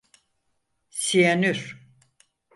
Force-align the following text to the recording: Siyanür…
Siyanür… 0.89 1.77